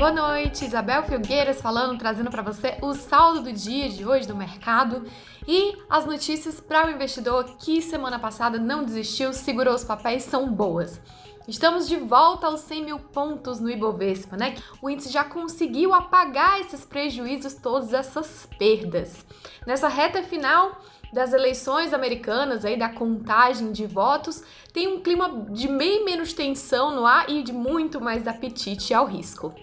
[0.00, 4.34] Boa noite, Isabel Filgueiras falando, trazendo para você o saldo do dia de hoje do
[4.34, 5.04] mercado
[5.46, 10.50] e as notícias para o investidor que semana passada não desistiu, segurou os papéis, são
[10.50, 10.98] boas.
[11.46, 14.54] Estamos de volta aos 100 mil pontos no Ibovespa, né?
[14.80, 19.26] O índice já conseguiu apagar esses prejuízos, todas essas perdas.
[19.66, 20.80] Nessa reta final,
[21.12, 24.42] das eleições americanas, aí da contagem de votos,
[24.72, 29.04] tem um clima de bem menos tensão no ar e de muito mais apetite ao
[29.04, 29.54] risco.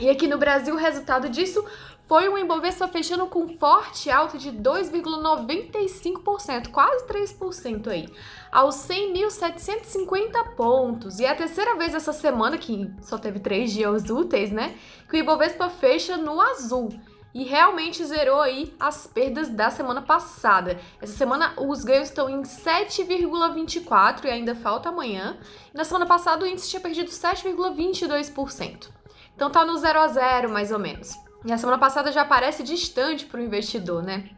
[0.00, 1.62] E aqui no Brasil, o resultado disso
[2.08, 8.08] foi o Ibovespa fechando com forte alta de 2,95%, quase 3% aí,
[8.50, 11.20] aos 100.750 pontos.
[11.20, 14.74] E é a terceira vez essa semana, que só teve três dias úteis, né,
[15.08, 16.88] que o Ibovespa fecha no azul
[17.34, 20.80] e realmente zerou aí as perdas da semana passada.
[20.98, 25.36] Essa semana os ganhos estão em 7,24 e ainda falta amanhã.
[25.74, 28.98] E na semana passada o índice tinha perdido 7,22%.
[29.40, 31.18] Então tá no 0 a 0 mais ou menos.
[31.46, 34.28] E a semana passada já parece distante para o investidor, né?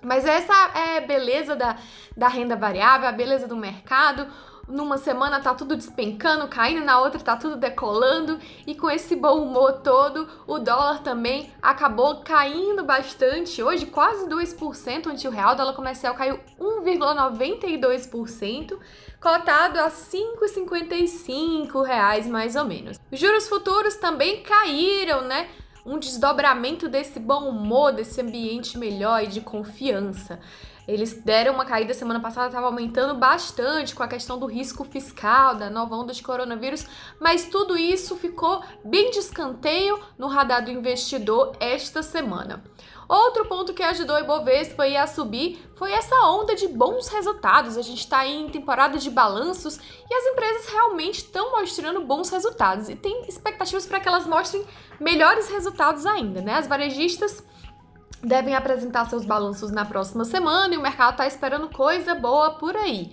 [0.00, 1.76] Mas essa é a beleza da,
[2.16, 4.26] da renda variável, a beleza do mercado
[4.68, 9.42] numa semana tá tudo despencando, caindo, na outra tá tudo decolando, e com esse bom
[9.42, 13.62] humor todo, o dólar também acabou caindo bastante.
[13.62, 18.76] Hoje, quase 2% ante o real, dólar comercial caiu 1,92%,
[19.20, 22.98] cotado a 5,55 reais mais ou menos.
[23.10, 25.48] Os juros futuros também caíram, né?
[25.84, 30.40] Um desdobramento desse bom humor, desse ambiente melhor e de confiança.
[30.86, 35.56] Eles deram uma caída semana passada, estava aumentando bastante com a questão do risco fiscal,
[35.56, 36.86] da nova onda de coronavírus,
[37.20, 42.62] mas tudo isso ficou bem de escanteio no radar do investidor esta semana.
[43.08, 47.76] Outro ponto que ajudou o Ibovespa a subir foi essa onda de bons resultados.
[47.76, 52.88] A gente está em temporada de balanços e as empresas realmente estão mostrando bons resultados
[52.88, 54.64] e tem expectativas para que elas mostrem
[54.98, 56.54] melhores resultados ainda, né?
[56.54, 57.44] As varejistas
[58.22, 62.76] devem apresentar seus balanços na próxima semana e o mercado está esperando coisa boa por
[62.76, 63.12] aí.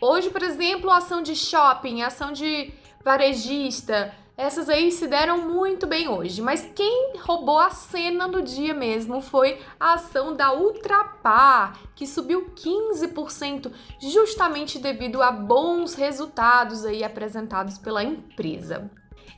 [0.00, 2.72] Hoje, por exemplo, ação de shopping, ação de
[3.04, 8.74] varejista, essas aí se deram muito bem hoje, mas quem roubou a cena no dia
[8.74, 13.70] mesmo foi a ação da Ultrapar, que subiu 15%,
[14.00, 18.90] justamente devido a bons resultados aí apresentados pela empresa.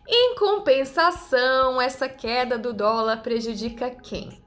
[0.08, 4.42] Em compensação, essa queda do dólar prejudica quem?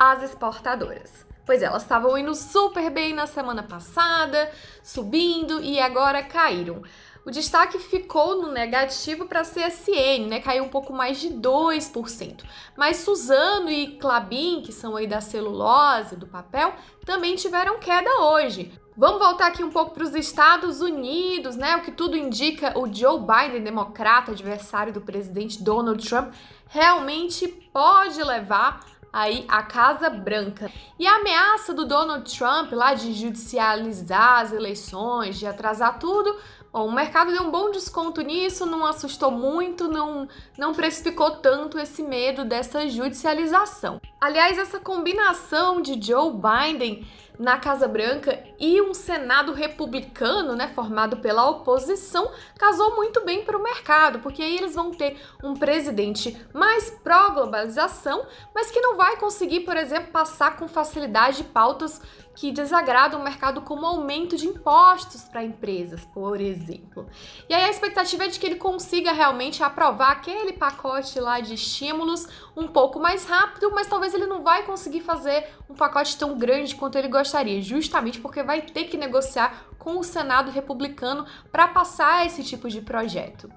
[0.00, 1.26] As exportadoras.
[1.44, 4.50] Pois é, elas estavam indo super bem na semana passada,
[4.82, 6.82] subindo e agora caíram.
[7.26, 10.40] O destaque ficou no negativo para a CSN, né?
[10.40, 12.44] Caiu um pouco mais de 2%.
[12.74, 16.72] Mas Suzano e Clabin, que são aí da celulose, do papel,
[17.04, 18.72] também tiveram queda hoje.
[18.96, 21.76] Vamos voltar aqui um pouco para os Estados Unidos, né?
[21.76, 26.32] O que tudo indica, o Joe Biden, democrata, adversário do presidente Donald Trump,
[26.68, 28.80] realmente pode levar
[29.12, 30.70] aí a Casa Branca.
[30.98, 36.36] E a ameaça do Donald Trump lá de judicializar as eleições, de atrasar tudo,
[36.72, 41.80] Bom, o mercado deu um bom desconto nisso, não assustou muito, não, não precificou tanto
[41.80, 44.00] esse medo dessa judicialização.
[44.20, 47.04] Aliás, essa combinação de Joe Biden
[47.40, 53.56] na Casa Branca e um Senado republicano, né, formado pela oposição, casou muito bem para
[53.56, 59.16] o mercado, porque aí eles vão ter um presidente mais pró-globalização, mas que não vai
[59.16, 62.02] conseguir, por exemplo, passar com facilidade pautas
[62.34, 67.06] que desagradam o mercado, como aumento de impostos para empresas, por exemplo.
[67.48, 71.54] E aí a expectativa é de que ele consiga realmente aprovar aquele pacote lá de
[71.54, 72.26] estímulos
[72.56, 76.74] um pouco mais rápido, mas talvez ele não vai conseguir fazer um pacote tão grande
[76.76, 77.29] quanto ele gostaria,
[77.62, 82.80] justamente porque vai ter que negociar com o Senado republicano para passar esse tipo de
[82.80, 83.50] projeto.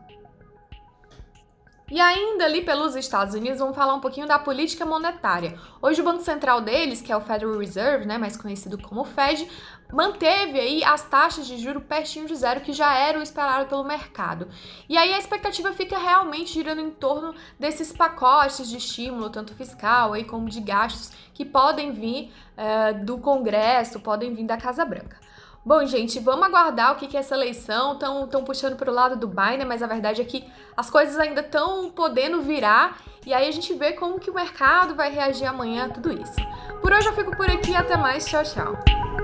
[1.93, 5.59] E ainda ali pelos Estados Unidos, vamos falar um pouquinho da política monetária.
[5.79, 9.47] Hoje o Banco Central deles, que é o Federal Reserve, né, mais conhecido como Fed,
[9.91, 13.83] manteve aí as taxas de juro pertinho de zero, que já era o esperado pelo
[13.83, 14.47] mercado.
[14.89, 20.13] E aí a expectativa fica realmente girando em torno desses pacotes de estímulo, tanto fiscal
[20.13, 25.21] aí como de gastos, que podem vir uh, do Congresso, podem vir da Casa Branca.
[25.65, 27.93] Bom, gente, vamos aguardar o que, que é essa eleição.
[27.93, 30.43] Estão puxando para o lado do Biden, mas a verdade é que
[30.75, 33.01] as coisas ainda estão podendo virar.
[33.25, 36.35] E aí a gente vê como que o mercado vai reagir amanhã a tudo isso.
[36.81, 39.22] Por hoje eu fico por aqui, até mais, tchau, tchau.